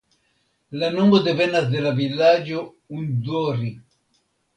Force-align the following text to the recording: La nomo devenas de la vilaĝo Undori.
La 0.83 0.87
nomo 0.93 1.19
devenas 1.27 1.67
de 1.73 1.83
la 1.87 1.91
vilaĝo 1.99 2.63
Undori. 3.01 3.69